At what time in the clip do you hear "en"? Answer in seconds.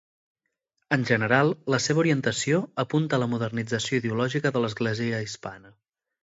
0.95-1.01